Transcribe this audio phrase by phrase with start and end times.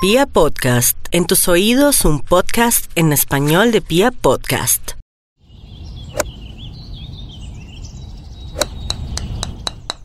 [0.00, 4.92] Pia Podcast, en tus oídos un podcast en español de Pia Podcast.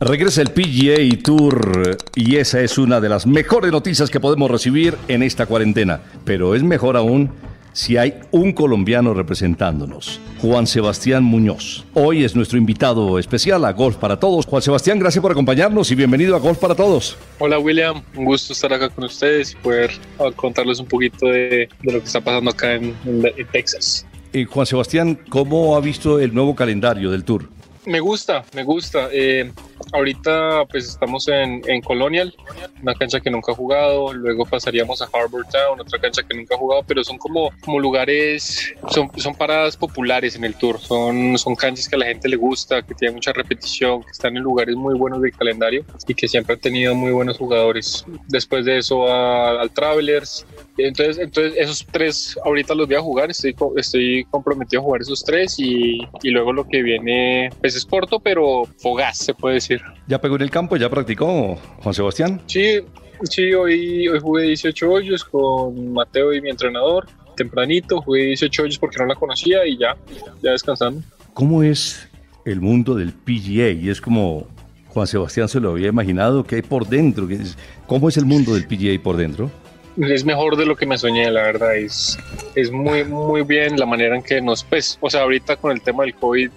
[0.00, 4.98] Regresa el PGA Tour y esa es una de las mejores noticias que podemos recibir
[5.06, 6.00] en esta cuarentena.
[6.24, 7.30] Pero es mejor aún
[7.74, 11.84] si hay un colombiano representándonos, Juan Sebastián Muñoz.
[11.92, 14.46] Hoy es nuestro invitado especial a Golf para Todos.
[14.46, 17.16] Juan Sebastián, gracias por acompañarnos y bienvenido a Golf para Todos.
[17.40, 19.90] Hola William, un gusto estar acá con ustedes y poder
[20.20, 24.06] ah, contarles un poquito de, de lo que está pasando acá en, en- en Texas.
[24.32, 27.48] Eh, Juan Sebastián, ¿cómo ha visto el nuevo calendario del Tour?
[27.86, 29.08] Me gusta, me gusta.
[29.12, 29.50] Eh,
[29.92, 32.34] ahorita pues estamos en, en Colonial,
[32.82, 36.54] una cancha que nunca he jugado, luego pasaríamos a Harbor Town, otra cancha que nunca
[36.54, 41.36] he jugado, pero son como, como lugares, son, son paradas populares en el tour, son,
[41.38, 44.42] son canchas que a la gente le gusta, que tienen mucha repetición, que están en
[44.42, 48.04] lugares muy buenos del calendario y que siempre han tenido muy buenos jugadores.
[48.28, 50.46] Después de eso al Travelers,
[50.78, 55.22] entonces, entonces esos tres ahorita los voy a jugar, estoy, estoy comprometido a jugar esos
[55.24, 59.80] tres y, y luego lo que viene pues es corto pero fogaz se puede decir.
[60.08, 60.76] ¿Ya pegó en el campo?
[60.76, 62.40] ¿Ya practicó Juan Sebastián?
[62.46, 62.80] Sí,
[63.22, 68.78] sí, hoy, hoy jugué 18 hoyos con Mateo y mi entrenador, tempranito, jugué 18 hoyos
[68.78, 69.96] porque no la conocía y ya,
[70.42, 71.02] ya descansando.
[71.34, 72.08] ¿Cómo es
[72.44, 73.70] el mundo del PGA?
[73.70, 74.46] Y es como
[74.88, 77.26] Juan Sebastián se lo había imaginado, ¿qué hay por dentro?
[77.26, 79.50] ¿Qué es- ¿Cómo es el mundo del PGA por dentro?
[79.96, 82.18] Es mejor de lo que me soñé, la verdad, es,
[82.54, 85.82] es muy, muy bien la manera en que nos, pues, o sea, ahorita con el
[85.82, 86.50] tema del COVID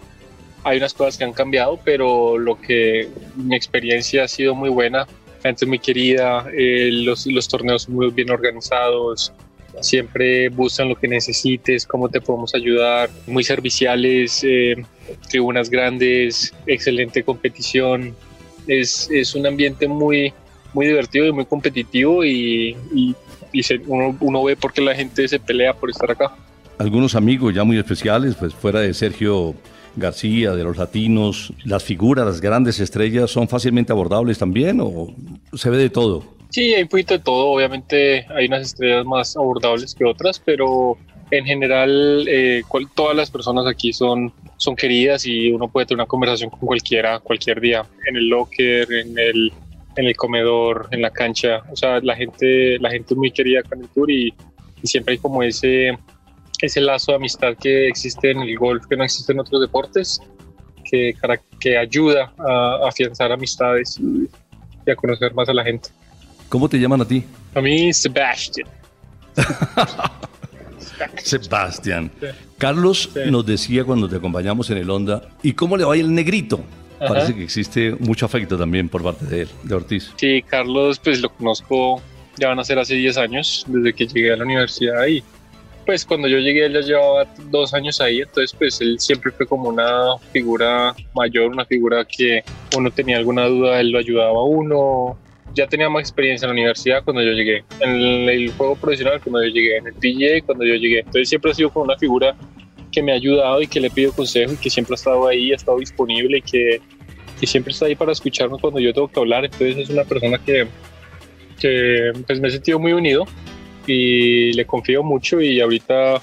[0.64, 5.08] hay unas cosas que han cambiado, pero lo que mi experiencia ha sido muy buena,
[5.44, 9.32] gente muy querida, eh, los, los torneos muy bien organizados,
[9.82, 14.76] siempre buscan lo que necesites, cómo te podemos ayudar, muy serviciales, eh,
[15.30, 18.16] tribunas grandes, excelente competición,
[18.68, 20.34] es, es un ambiente muy,
[20.74, 23.16] muy divertido y muy competitivo y, y-
[23.52, 26.36] y se- uno, uno ve por qué la gente se pelea por estar acá.
[26.78, 29.56] Algunos amigos ya muy especiales, pues fuera de Sergio
[29.96, 35.14] García, de los latinos, las figuras, las grandes estrellas, ¿son fácilmente abordables también o
[35.54, 36.24] se ve de todo?
[36.50, 37.48] Sí, hay un poquito de todo.
[37.48, 40.98] Obviamente hay unas estrellas más abordables que otras, pero
[41.32, 45.98] en general eh, cual- todas las personas aquí son, son queridas y uno puede tener
[46.02, 49.52] una conversación con cualquiera cualquier día, en el locker, en el,
[49.98, 51.62] en el comedor, en la cancha.
[51.72, 54.34] O sea, la gente, la gente es muy querida en el tour y,
[54.82, 55.98] y siempre hay como ese,
[56.62, 60.20] ese lazo de amistad que existe en el golf, que no existe en otros deportes,
[60.90, 61.14] que,
[61.60, 64.30] que ayuda a, afianzar amistades y-
[64.90, 65.90] a conocer más a la gente.
[66.48, 67.26] ¿Cómo te llaman a ti?
[67.56, 68.68] A mí, Sebastian.
[71.24, 72.12] Sebastián.
[72.20, 72.28] Sí.
[72.58, 73.30] Carlos Sí.
[73.30, 76.62] nos decía cuando te acompañamos en el Honda, ¿y cómo le va el negrito?
[77.00, 77.14] Ajá.
[77.14, 80.14] Parece que existe mucho afecto también por parte de él, de Ortiz.
[80.16, 82.02] Sí, Carlos, pues lo conozco,
[82.38, 85.24] ya van a ser hace 10 años, desde que llegué a la universidad y
[85.88, 89.48] pues cuando yo llegué él ya llevaba dos años ahí, entonces pues él siempre fue
[89.48, 92.44] como una figura mayor, una figura que
[92.76, 95.18] uno tenía alguna duda, él lo ayudaba a uno.
[95.56, 99.22] Ya tenía más experiencia en la universidad cuando yo llegué, en el, el juego profesional
[99.24, 101.00] cuando yo llegué, en el PGA cuando yo llegué.
[101.00, 102.36] Entonces siempre ha sido como una figura
[102.92, 105.52] que me ha ayudado y que le pido consejo y que siempre ha estado ahí,
[105.52, 106.82] ha estado disponible y que,
[107.40, 109.46] que siempre está ahí para escucharme cuando yo tengo que hablar.
[109.46, 110.68] Entonces es una persona que,
[111.60, 113.26] que pues me he sentido muy unido
[113.86, 116.22] y le confío mucho y ahorita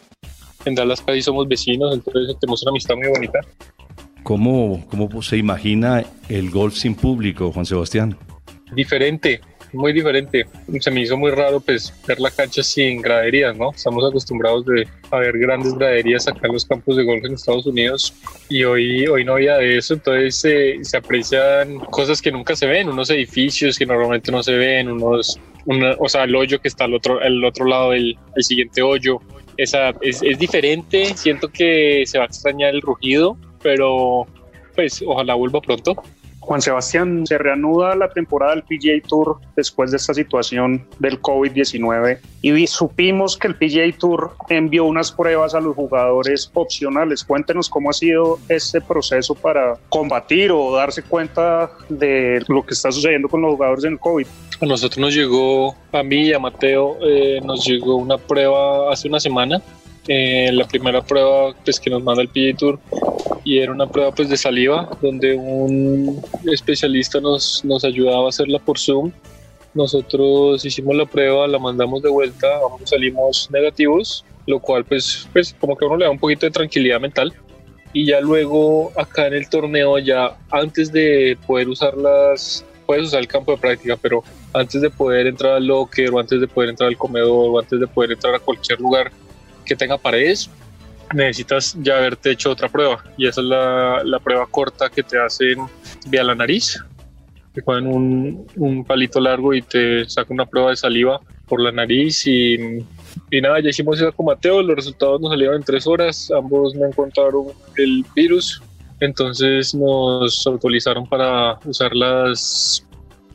[0.65, 3.41] en Dallas casi somos vecinos, entonces tenemos una amistad muy bonita.
[4.23, 8.17] ¿Cómo, ¿Cómo se imagina el golf sin público, Juan Sebastián?
[8.75, 9.41] Diferente,
[9.75, 10.47] muy diferente.
[10.81, 13.71] Se me hizo muy raro pues ver la cancha sin graderías, ¿no?
[13.73, 17.67] Estamos acostumbrados de a ver grandes graderías acá en los campos de golf en Estados
[17.67, 18.15] Unidos
[18.49, 22.67] y hoy, hoy no había de eso, entonces eh, se aprecian cosas que nunca se
[22.67, 26.69] ven, unos edificios que normalmente no se ven, unos, una- o sea, el hoyo que
[26.69, 29.21] está al otro, al otro lado del el siguiente hoyo.
[29.57, 34.27] Esa, es, es diferente, siento que se va a extrañar el rugido, pero
[34.75, 35.95] pues ojalá vuelva pronto.
[36.45, 42.19] Juan Sebastián, se reanuda la temporada del PGA Tour después de esta situación del COVID-19
[42.43, 47.25] y supimos que el PGA Tour envió unas pruebas a los jugadores opcionales.
[47.25, 52.93] Cuéntenos cómo ha sido este proceso para combatir o darse cuenta de lo que está
[52.93, 54.27] sucediendo con los jugadores en el COVID.
[54.61, 59.09] A nosotros nos llegó, a mí y a Mateo, eh, nos llegó una prueba hace
[59.09, 59.63] una semana.
[60.07, 62.79] Eh, la primera prueba pues, que nos manda el PGA Tour
[63.43, 68.59] y era una prueba pues, de saliva donde un especialista nos, nos ayudaba a hacerla
[68.59, 69.13] por Zoom.
[69.73, 72.47] Nosotros hicimos la prueba, la mandamos de vuelta,
[72.85, 76.53] salimos negativos, lo cual pues, pues como que a uno le da un poquito de
[76.53, 77.33] tranquilidad mental.
[77.93, 83.29] Y ya luego acá en el torneo, ya antes de poder usarlas, puedes usar el
[83.29, 84.23] campo de práctica, pero
[84.53, 87.81] antes de poder entrar al locker o antes de poder entrar al comedor o antes
[87.81, 89.11] de poder entrar a cualquier lugar
[89.65, 90.51] que tenga paredes,
[91.13, 93.05] necesitas ya haberte hecho otra prueba.
[93.17, 95.59] Y esa es la, la prueba corta que te hacen
[96.07, 96.83] vía la nariz.
[97.53, 101.71] Te ponen un, un palito largo y te sacan una prueba de saliva por la
[101.71, 102.55] nariz y,
[103.31, 106.75] y nada, ya hicimos eso con Mateo, los resultados nos salieron en tres horas, ambos
[106.75, 108.63] no encontraron el virus,
[109.01, 112.87] entonces nos autorizaron para usar las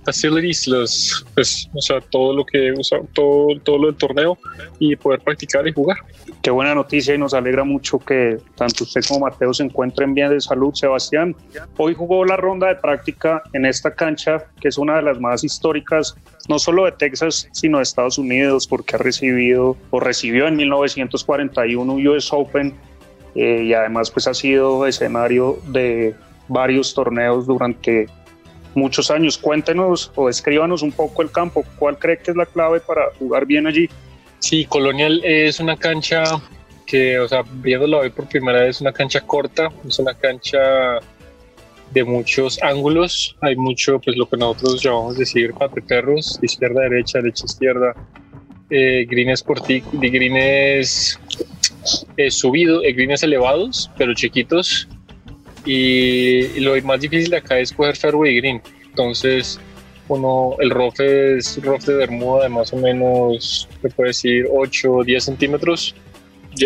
[0.09, 4.37] facilities, los, pues, o sea, todo lo que usa, todo, todo lo del torneo
[4.79, 5.97] y poder practicar y jugar.
[6.41, 10.31] Qué buena noticia y nos alegra mucho que tanto usted como Mateo se encuentren bien
[10.31, 10.73] de salud.
[10.73, 11.35] Sebastián,
[11.77, 15.43] hoy jugó la ronda de práctica en esta cancha, que es una de las más
[15.43, 16.15] históricas,
[16.47, 21.93] no solo de Texas, sino de Estados Unidos, porque ha recibido o recibió en 1941
[21.93, 22.73] US Open
[23.35, 26.15] eh, y además pues ha sido escenario de
[26.47, 28.07] varios torneos durante
[28.75, 29.37] muchos años.
[29.37, 31.63] Cuéntenos o escríbanos un poco el campo.
[31.77, 33.89] ¿Cuál cree que es la clave para jugar bien allí?
[34.39, 36.23] Sí, Colonial es una cancha
[36.85, 40.99] que, o sea, viéndola hoy por primera vez, es una cancha corta, es una cancha
[41.91, 43.35] de muchos ángulos.
[43.41, 45.53] Hay mucho, pues lo que nosotros llamamos decir
[45.87, 47.93] perros, izquierda, derecha, derecha, izquierda.
[48.71, 49.43] Eh, greens
[49.93, 51.19] de greens
[52.17, 54.87] eh, eh, greens elevados, pero chiquitos.
[55.71, 58.59] Y, lo más difícil de acá es coger fairway green.
[58.87, 59.59] Entonces,
[60.07, 64.91] uno, el rough es rough de Bermuda de más o menos, se puede decir, 8
[64.91, 65.93] o 10 centímetros.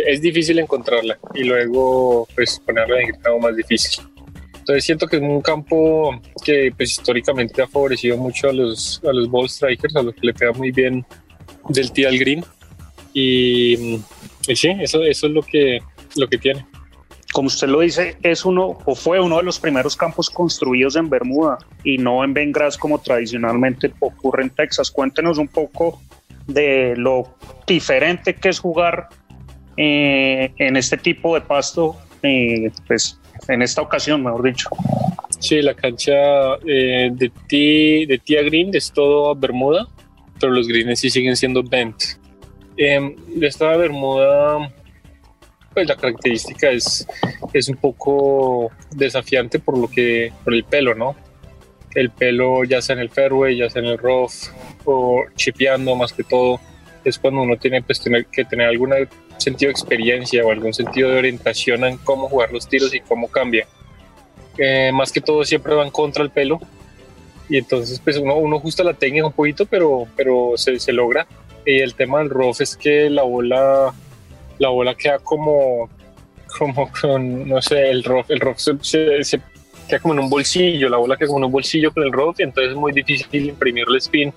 [0.07, 4.05] Es difícil encontrarla y luego pues ponerla en grado más difícil.
[4.59, 9.11] Entonces siento que es un campo que pues históricamente ha favorecido mucho a los, a
[9.11, 11.05] los ball strikers, a los que le pega muy bien
[11.67, 12.45] del tee al green.
[13.13, 13.99] Y,
[14.47, 15.79] y sí, eso, eso es lo que,
[16.15, 16.65] lo que tiene
[17.33, 21.09] como usted lo dice, es uno o fue uno de los primeros campos construidos en
[21.09, 24.91] Bermuda y no en Bengras como tradicionalmente ocurre en Texas.
[24.91, 25.99] Cuéntenos un poco
[26.45, 27.35] de lo
[27.65, 29.09] diferente que es jugar
[29.77, 34.69] eh, en este tipo de pasto, eh, pues en esta ocasión, mejor dicho.
[35.39, 36.13] Sí, la cancha
[36.67, 39.87] eh, de, tía, de tía green es todo Bermuda,
[40.39, 41.95] pero los greens sí siguen siendo bent.
[42.77, 44.71] de esta Bermuda
[45.73, 47.07] pues la característica es,
[47.53, 51.15] es un poco desafiante por lo que, por el pelo, ¿no?
[51.95, 54.31] El pelo ya sea en el fairway, ya sea en el rough
[54.85, 56.59] o chipeando más que todo,
[57.03, 58.93] es cuando uno tiene pues, tener, que tener algún
[59.37, 63.27] sentido de experiencia o algún sentido de orientación en cómo jugar los tiros y cómo
[63.27, 63.67] cambia.
[64.57, 66.59] Eh, más que todo siempre van contra el pelo
[67.49, 71.27] y entonces pues uno, uno ajusta la técnica un poquito pero, pero se, se logra.
[71.65, 73.93] Y el tema del rough es que la bola
[74.59, 75.89] la bola queda como,
[76.57, 79.41] como con, no sé, el rough, el rough se,
[79.87, 82.39] queda como en un bolsillo, la bola queda como en un bolsillo con el rough
[82.39, 84.33] y entonces es muy difícil imprimirle spin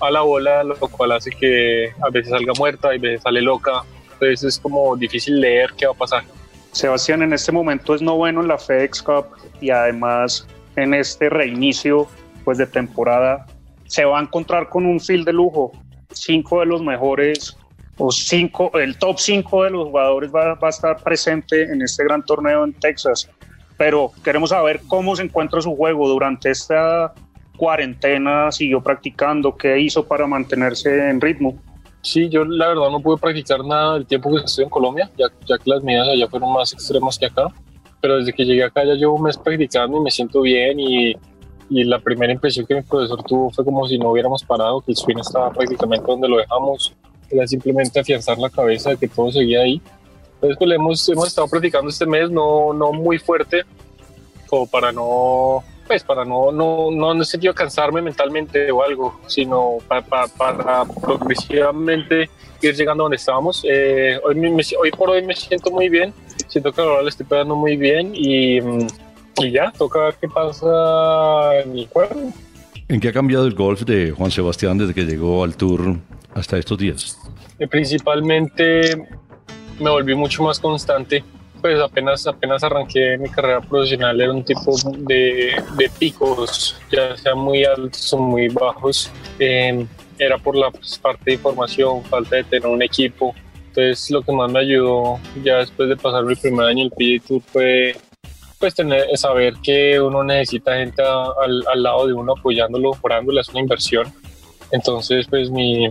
[0.00, 3.82] a la bola, lo cual hace que a veces salga muerta, a veces sale loca,
[4.12, 6.24] entonces es como difícil leer qué va a pasar.
[6.72, 9.26] Sebastián en este momento es noveno en la FedEx Cup
[9.60, 10.46] y además
[10.76, 12.08] en este reinicio
[12.44, 13.46] pues de temporada
[13.86, 15.72] se va a encontrar con un field de lujo,
[16.10, 17.56] cinco de los mejores
[17.98, 22.04] o cinco, el top 5 de los jugadores va, va, a estar presente en este
[22.04, 23.28] gran torneo en Texas.
[23.76, 27.12] Pero queremos saber cómo se encuentra su juego durante esta
[27.56, 31.58] cuarentena, siguió practicando, qué hizo para mantenerse en ritmo.
[32.00, 35.26] Sí, yo la verdad no pude practicar nada el tiempo que estoy en Colombia, ya,
[35.46, 37.46] ya que las medidas allá fueron más extremas que acá.
[38.00, 41.14] Pero desde que llegué acá ya llevo un mes practicando y me siento bien y,
[41.70, 44.90] y la primera impresión que mi profesor tuvo fue como si no hubiéramos parado, que
[44.90, 46.92] el swing estaba prácticamente donde lo dejamos
[47.32, 49.80] era simplemente afianzar la cabeza de que todo seguía ahí.
[50.34, 53.62] Entonces, pues hemos, hemos estado practicando este mes, no, no muy fuerte,
[54.48, 59.78] como para no, pues para no, no, no en el cansarme mentalmente o algo, sino
[59.86, 62.28] para, para, progresivamente
[62.60, 63.64] ir llegando a donde estábamos.
[63.68, 64.36] Eh, hoy,
[64.80, 66.12] hoy por hoy me siento muy bien,
[66.48, 71.60] siento que ahora le estoy pegando muy bien y, y ya, toca ver qué pasa
[71.60, 72.32] en el juego.
[72.88, 75.96] ¿En qué ha cambiado el golf de Juan Sebastián desde que llegó al Tour
[76.34, 77.18] hasta estos días?
[77.58, 78.96] Eh, principalmente
[79.78, 81.24] me volví mucho más constante.
[81.60, 87.38] Pues apenas, apenas arranqué mi carrera profesional era un tipo de, de picos, ya sean
[87.38, 89.10] muy altos o muy bajos.
[89.38, 89.86] Em,
[90.18, 93.34] era por la pues, parte de información, falta de tener un equipo.
[93.68, 97.22] Entonces lo que más me ayudó ya después de pasar mi primer año en el
[97.22, 97.96] Tour fue
[98.58, 103.48] pues tener, saber que uno necesita gente al, al, lado de uno apoyándolo, orándole, es
[103.48, 104.12] una inversión.
[104.70, 105.88] Entonces pues mi,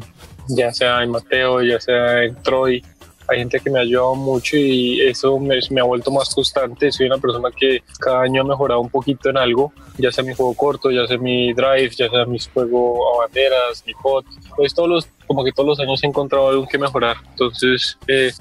[0.47, 2.83] ya sea en Mateo, ya sea en Troy,
[3.31, 6.91] hay gente que me ha ayudado mucho y eso me, me, ha vuelto más constante.
[6.91, 10.33] Soy una persona que cada año ha mejorado un poquito en algo, ya sea mi
[10.33, 14.25] juego corto, ya sea mi drive, ya sea mi juego a banderas, mi pot.
[14.55, 17.17] Pues todos los, como que todos los años he encontrado algo que mejorar.
[17.29, 18.31] Entonces, eh,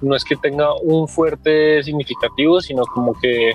[0.00, 3.52] no es que tenga un fuerte significativo, sino como que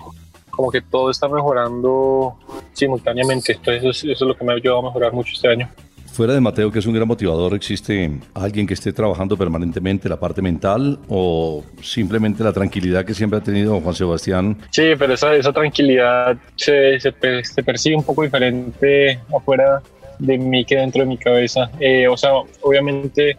[0.52, 2.38] como que todo está mejorando
[2.72, 3.54] simultáneamente.
[3.54, 5.70] Entonces eso es, lo que me ha ayudado a mejorar mucho este año.
[6.16, 10.18] Fuera de Mateo, que es un gran motivador, ¿existe alguien que esté trabajando permanentemente la
[10.18, 14.58] parte mental o simplemente la tranquilidad que siempre ha tenido Juan Sebastián?
[14.72, 19.82] Sí, pero esa, esa tranquilidad se, se, percibe un poco diferente afuera
[20.18, 21.70] de mí que dentro de mi cabeza.
[21.82, 22.32] Eh, o sea,
[22.62, 23.38] obviamente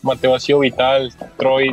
[0.00, 1.70] Mateo ha sido vital, Troy,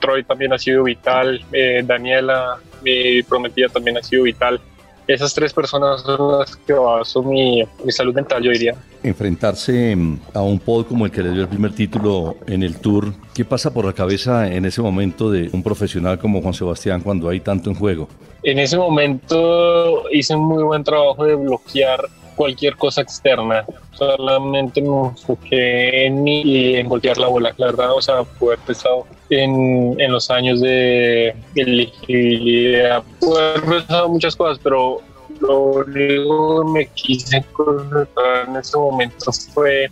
[0.00, 4.62] Troy también ha sido vital, eh, Daniela, mi prometida, también ha sido vital.
[5.06, 8.74] Esas tres personas son las que baso mi, mi salud mental, yo diría.
[9.02, 12.78] Enfrentarse mm, a un pod como el que le dio el primer título en el
[12.78, 17.02] Tour, ¿qué pasa por la cabeza en ese momento de un profesional como Juan Sebastián
[17.02, 18.08] cuando hay tanto en juego?
[18.42, 23.64] En ese momento hice un muy buen trabajo de bloquear cualquier cosa externa.
[23.92, 27.92] Solamente me enfoqué en mí y en la bola, la verdad.
[27.94, 34.36] O sea, pude haber pensado en, en los años de elegibilidad, pude haber pensado muchas
[34.36, 35.00] cosas, pero
[35.40, 39.90] lo único que me quise concentrar en ese momento fue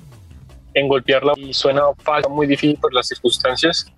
[0.74, 3.92] en golpearla y suena fácil, muy difícil por las circunstancias,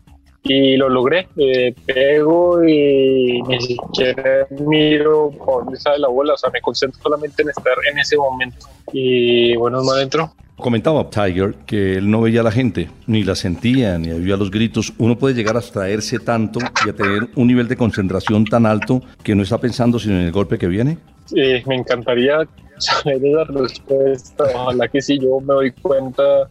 [0.44, 1.28] y lo logré.
[1.36, 7.00] Eh, pego y ni siquiera miro por dónde sale la bola, o sea, me concentro
[7.02, 8.66] solamente en estar en ese momento.
[8.92, 10.32] Y bueno, más adentro.
[10.56, 14.52] Comentaba Tiger que él no veía a la gente, ni la sentía, ni oía los
[14.52, 14.92] gritos.
[14.98, 19.02] Uno puede llegar a abstraerse tanto y a tener un nivel de concentración tan alto
[19.24, 20.98] que no está pensando sino en el golpe que viene.
[21.34, 22.46] Eh, me encantaría
[22.78, 24.44] saber esa respuesta.
[24.54, 26.48] Ojalá que si yo me doy cuenta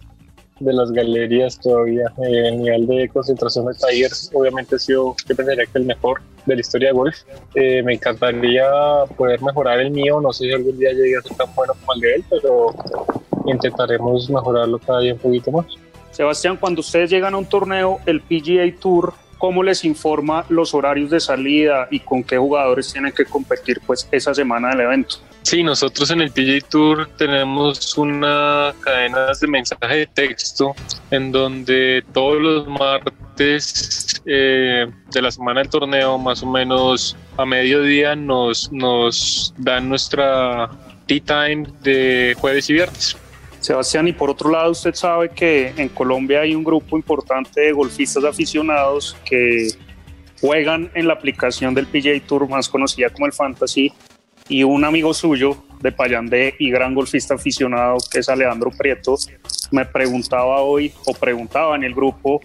[0.64, 2.06] de las galerías todavía.
[2.24, 6.22] Eh, el nivel de concentración de Tiger obviamente ha sido, yo pensaría que el mejor
[6.46, 7.16] de la historia de golf.
[7.56, 8.66] Eh, me encantaría
[9.18, 11.94] poder mejorar el mío, no sé si algún día llegue a ser tan bueno como
[11.94, 12.74] el de él, pero
[13.46, 15.66] intentaremos mejorarlo cada día un poquito más.
[16.12, 21.10] Sebastián, cuando ustedes llegan a un torneo, el PGA Tour, ¿cómo les informa los horarios
[21.10, 25.18] de salida y con qué jugadores tienen que competir pues esa semana del evento?
[25.44, 30.74] Sí, nosotros en el PJ Tour tenemos una cadena de mensaje de texto
[31.12, 37.46] en donde todos los martes eh, de la semana del torneo, más o menos a
[37.46, 40.70] mediodía, nos, nos dan nuestra
[41.08, 43.18] tea time de jueves y viernes.
[43.60, 47.74] Sebastián, y por otro lado, usted sabe que en Colombia hay un grupo importante de
[47.74, 49.68] golfistas aficionados que
[50.40, 53.94] juegan en la aplicación del PJ Tour, más conocida como el Fantasy,
[54.50, 59.16] y un amigo suyo de Payandé y gran golfista aficionado que es Alejandro Prieto
[59.72, 62.42] me preguntaba hoy o preguntaba en el grupo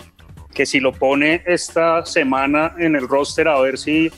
[0.54, 4.10] que si lo pone esta semana en el roster a ver si,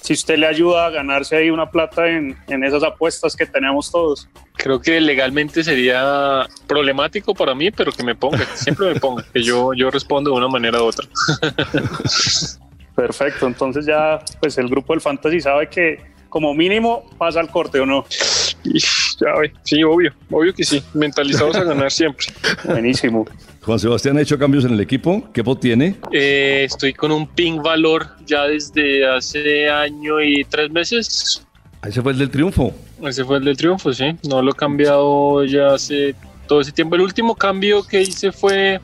[0.00, 3.92] si usted le ayuda a ganarse ahí una plata en, en esas apuestas que tenemos
[3.92, 4.28] todos.
[4.56, 9.42] Creo que legalmente sería problemático para mí, pero que me ponga, siempre me ponga, que
[9.42, 11.06] yo, yo respondo de una manera u otra.
[12.96, 17.78] Perfecto, entonces ya pues el grupo del Fantasy sabe que como mínimo pasa al corte
[17.78, 18.04] o no.
[18.10, 20.82] sí, obvio, obvio que sí.
[20.92, 22.26] Mentalizados a ganar siempre.
[22.64, 23.24] Buenísimo.
[23.62, 25.28] Juan Sebastián ha hecho cambios en el equipo.
[25.32, 25.94] ¿Qué bot tiene?
[26.10, 31.46] Eh, estoy con un ping valor ya desde hace año y tres meses.
[31.86, 32.74] Ese fue el del triunfo.
[33.00, 34.16] Ese fue el del triunfo, sí.
[34.28, 36.16] No lo he cambiado ya hace
[36.48, 36.96] todo ese tiempo.
[36.96, 38.80] El último cambio que hice fue,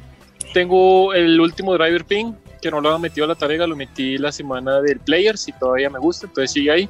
[0.55, 4.19] tengo el último driver ping, que no lo había metido a la tarea, lo metí
[4.19, 6.89] la semana del Players y todavía me gusta, entonces sigue ahí.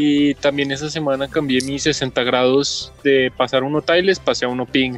[0.00, 4.64] Y también esa semana cambié mis 60 grados de pasar uno tiles, pasé a uno
[4.64, 4.96] ping,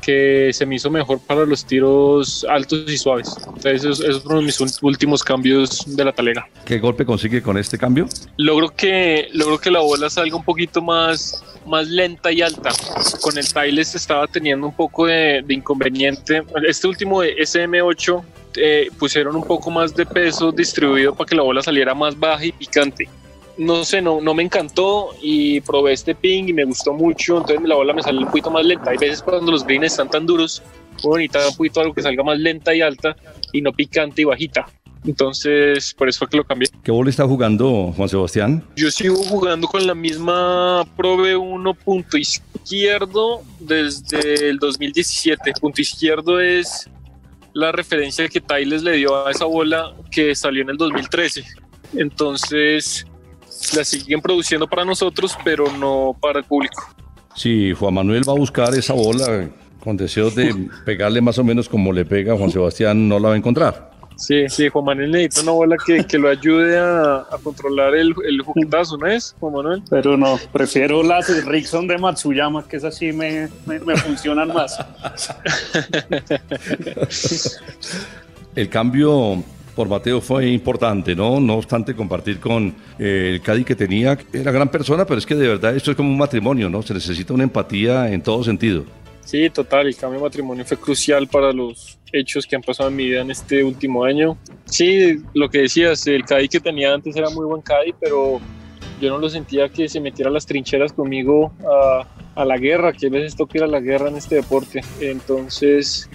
[0.00, 3.36] que se me hizo mejor para los tiros altos y suaves.
[3.46, 6.48] Entonces, esos, fueron mis últimos cambios de la talega.
[6.64, 8.08] ¿Qué golpe consigue con este cambio?
[8.38, 12.70] Logro que, logro que la bola salga un poquito más, más lenta y alta.
[13.20, 16.42] Con el tiles estaba teniendo un poco de, inconveniente.
[16.66, 18.24] Este último de SM8
[18.56, 22.46] eh, pusieron un poco más de peso distribuido para que la bola saliera más baja
[22.46, 23.06] y picante
[23.58, 27.66] no sé, no, no me encantó y probé este ping y me gustó mucho, entonces
[27.66, 28.90] la bola me sale un poquito más lenta.
[28.90, 30.62] Hay veces cuando los greens están tan duros,
[31.02, 33.16] bonita un poquito algo que salga más lenta y alta
[33.52, 34.66] y no picante y bajita.
[35.04, 36.68] Entonces, por eso fue que lo cambié.
[36.82, 38.64] ¿Qué bola está jugando Juan Sebastián?
[38.74, 45.52] Yo sigo jugando con la misma Probe 1 punto izquierdo desde el 2017.
[45.60, 46.90] Punto izquierdo es
[47.52, 51.44] la referencia que Tyles le dio a esa bola que salió en el 2013.
[51.94, 53.06] Entonces,
[53.74, 56.82] la siguen produciendo para nosotros, pero no para el público.
[57.34, 59.48] Si Juan Manuel va a buscar esa bola
[59.80, 63.28] con deseos de pegarle más o menos como le pega a Juan Sebastián, no la
[63.28, 63.90] va a encontrar.
[64.16, 68.14] Sí, sí, Juan Manuel necesita una bola que, que lo ayude a, a controlar el,
[68.26, 69.82] el juguetazo, ¿no es, Juan Manuel?
[69.90, 74.78] Pero no, prefiero las Rickson de Matsuyama, que esas sí me, me, me funcionan más.
[78.54, 79.44] el cambio
[79.76, 81.38] por Mateo fue importante, ¿no?
[81.38, 85.34] No obstante, compartir con eh, el Cádiz que tenía, era gran persona, pero es que
[85.34, 86.82] de verdad esto es como un matrimonio, ¿no?
[86.82, 88.84] Se necesita una empatía en todo sentido.
[89.22, 92.96] Sí, total, el cambio de matrimonio fue crucial para los hechos que han pasado en
[92.96, 94.38] mi vida en este último año.
[94.64, 98.40] Sí, lo que decías, el Cádiz que tenía antes era muy buen Cádiz, pero
[99.00, 102.94] yo no lo sentía que se metiera a las trincheras conmigo a, a la guerra,
[102.94, 104.82] que a veces toca ir a la guerra en este deporte.
[105.00, 106.08] Entonces,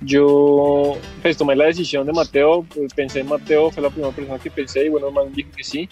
[0.00, 4.38] yo pues tomé la decisión de Mateo, pues, pensé en Mateo, fue la primera persona
[4.38, 5.88] que pensé y bueno, man dijo que sí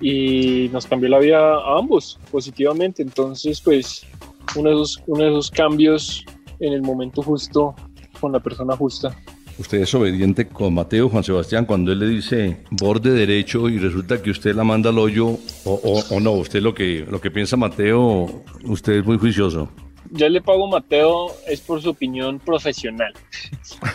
[0.00, 3.02] y nos cambió la vida a ambos positivamente.
[3.02, 4.04] Entonces, pues
[4.56, 6.24] uno de esos, uno de esos cambios
[6.60, 7.74] en el momento justo
[8.20, 9.16] con la persona justa.
[9.58, 14.22] Usted es obediente con Mateo, Juan Sebastián, cuando él le dice borde derecho y resulta
[14.22, 17.56] que usted la manda al hoyo, o, o, no, usted lo que, lo que piensa
[17.56, 19.68] Mateo, usted es muy juicioso.
[20.12, 23.12] Yo le pago a Mateo es por su opinión profesional.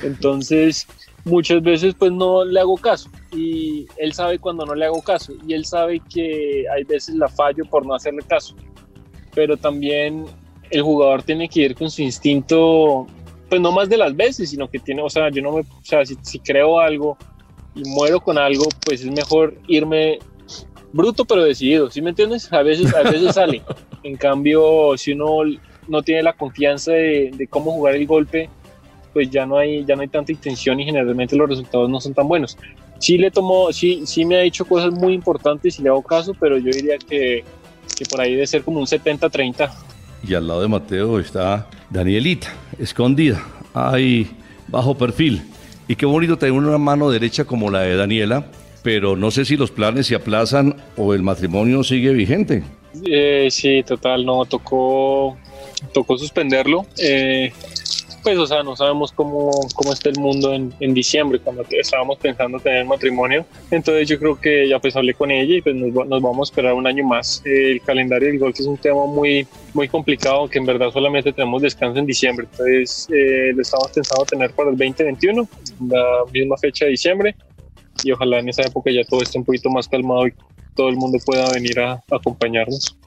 [0.03, 0.87] Entonces,
[1.25, 5.33] muchas veces pues no le hago caso y él sabe cuando no le hago caso
[5.47, 8.55] y él sabe que hay veces la fallo por no hacerle caso
[9.37, 10.25] pero también
[10.71, 13.05] el jugador tiene que ir con su instinto,
[13.47, 15.83] pues no más de las veces, sino que tiene, o sea, yo no me, o
[15.83, 17.19] sea, si, creo algo
[17.75, 20.17] y muero con algo, pues es mejor irme
[20.91, 22.51] bruto pero decidido, ¿sí me entiendes?
[22.51, 23.61] A veces, a veces sale.
[24.03, 25.43] En cambio, si uno
[25.87, 28.49] no tiene la confianza de, de, cómo jugar el golpe,
[29.13, 32.13] pues ya no hay, ya no hay tanta intención y generalmente los resultados no son
[32.13, 32.57] tan buenos.
[32.99, 36.33] Sí le tomó, sí, sí me ha dicho cosas muy importantes y le hago caso,
[36.39, 37.43] pero yo diría que
[37.95, 39.71] que por ahí debe ser como un 70-30.
[40.27, 42.47] Y al lado de Mateo está Danielita,
[42.79, 44.29] escondida, ahí
[44.67, 45.41] bajo perfil.
[45.87, 48.47] Y qué bonito tener una mano derecha como la de Daniela,
[48.83, 52.63] pero no sé si los planes se aplazan o el matrimonio sigue vigente.
[53.05, 55.37] Eh, sí, total, no, tocó,
[55.93, 56.85] tocó suspenderlo.
[56.97, 57.51] Eh,
[58.27, 62.17] pues, o sea, no sabemos cómo, cómo está el mundo en, en, diciembre, cuando estábamos
[62.17, 63.45] pensando tener matrimonio.
[63.71, 66.51] Entonces yo creo que ya pues hablé con ella y pues nos, nos vamos a
[66.51, 67.41] esperar un año más.
[67.45, 71.61] el calendario del golf es un tema muy, muy complicado, que en verdad solamente tenemos
[71.61, 72.47] descanso en diciembre.
[72.51, 75.47] Entonces eh, lo estamos pensando tener para el 2021,
[75.87, 77.33] la misma fecha de diciembre.
[78.03, 80.33] Y ojalá en esa época ya todo esté un poquito más calmado y
[80.75, 82.97] todo el mundo pueda venir a, a acompañarnos.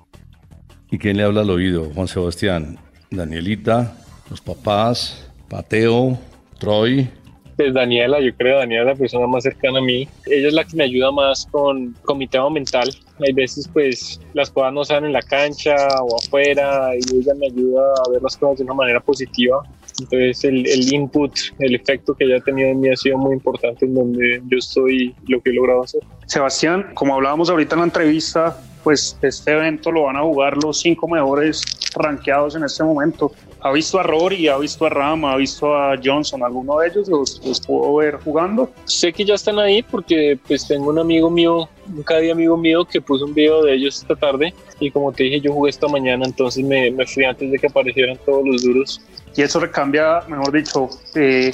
[0.93, 1.91] ¿Y quién le habla al oído?
[1.95, 2.77] Juan Sebastián,
[3.11, 3.97] Danielita,
[4.29, 6.19] los papás, Pateo,
[6.59, 7.09] Troy.
[7.57, 10.09] Pues Daniela, yo creo, Daniela es la persona más cercana a mí.
[10.27, 12.89] Ella es la que me ayuda más con, con mi tema mental.
[13.25, 17.47] Hay veces pues las cosas no salen en la cancha o afuera y ella me
[17.47, 19.63] ayuda a ver las cosas de una manera positiva.
[20.01, 23.35] Entonces el, el, input, el efecto que ella ha tenido en mí ha sido muy
[23.35, 26.01] importante en donde yo estoy y lo que he logrado hacer.
[26.27, 30.81] Sebastián, como hablábamos ahorita en la entrevista, pues este evento lo van a jugar los
[30.81, 31.63] cinco mejores
[31.95, 33.33] rankeados en este momento.
[33.63, 36.43] ¿Ha visto a Rory, ha visto a Rama, ha visto a Johnson?
[36.43, 38.71] ¿Alguno de ellos los, los puedo ver jugando?
[38.85, 42.85] Sé que ya están ahí porque pues tengo un amigo mío, un cada amigo mío
[42.85, 45.89] que puso un video de ellos esta tarde y como te dije yo jugué esta
[45.89, 49.01] mañana entonces me, me fui antes de que aparecieran todos los duros.
[49.37, 51.53] Y eso le cambia, mejor dicho, eh,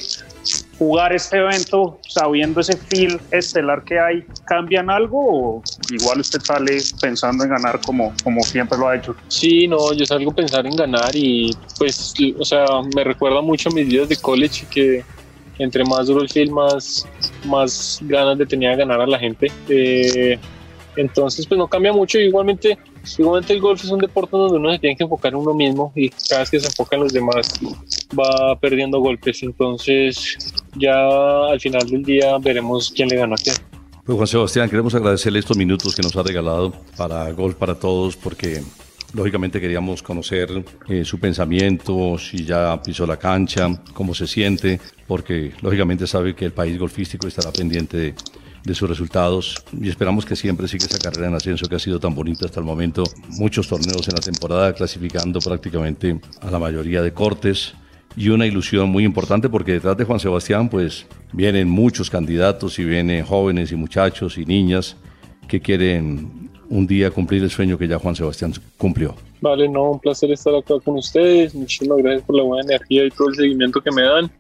[0.78, 6.78] jugar este evento sabiendo ese feel estelar que hay, ¿cambian algo o igual usted sale
[7.00, 9.16] pensando en ganar como, como siempre lo ha hecho?
[9.28, 13.72] Sí, no, yo salgo pensar en ganar y pues, o sea, me recuerda mucho a
[13.72, 15.04] mis días de college que
[15.58, 17.06] entre más duro el feel, más,
[17.44, 19.50] más ganas de tenía de ganar a la gente.
[19.68, 20.38] Eh,
[20.96, 22.18] entonces, pues no cambia mucho.
[22.18, 22.78] Igualmente,
[23.18, 25.92] igualmente el golf es un deporte donde uno se tiene que enfocar en uno mismo
[25.94, 27.48] y cada vez que se enfoca en los demás
[28.18, 29.42] va perdiendo golpes.
[29.42, 30.38] Entonces,
[30.78, 33.56] ya al final del día veremos quién le gana a quién.
[34.04, 38.16] Pues Juan Sebastián, queremos agradecerle estos minutos que nos ha regalado para Golf para Todos
[38.16, 38.62] porque
[39.14, 45.52] lógicamente queríamos conocer eh, su pensamiento, si ya pisó la cancha, cómo se siente, porque
[45.60, 48.14] lógicamente sabe que el país golfístico estará pendiente de
[48.66, 52.00] de sus resultados y esperamos que siempre siga esa carrera en ascenso que ha sido
[52.00, 53.04] tan bonita hasta el momento.
[53.28, 57.74] Muchos torneos en la temporada clasificando prácticamente a la mayoría de cortes
[58.16, 62.84] y una ilusión muy importante porque detrás de Juan Sebastián pues vienen muchos candidatos y
[62.84, 64.96] vienen jóvenes y muchachos y niñas
[65.46, 69.14] que quieren un día cumplir el sueño que ya Juan Sebastián cumplió.
[69.40, 71.54] Vale, no, un placer estar acá con ustedes.
[71.54, 74.30] Muchísimas gracias por la buena energía y todo el seguimiento que me dan.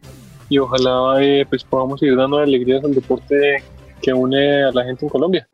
[0.48, 3.62] Y ojalá eh, pues podamos seguir dando alegrías al deporte
[4.02, 5.48] que une a la gente en Colombia.